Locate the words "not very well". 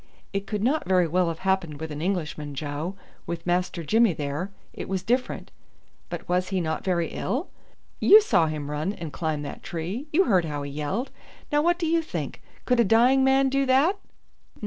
0.63-1.27